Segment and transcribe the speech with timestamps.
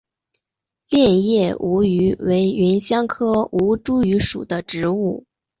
[0.89, 5.27] 楝叶吴萸为芸香科吴茱萸属的植物。